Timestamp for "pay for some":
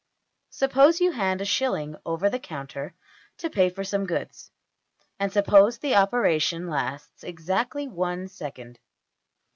3.51-4.07